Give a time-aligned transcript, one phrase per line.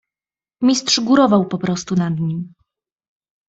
[0.61, 2.53] "Mistrz górował poprostu nad nim."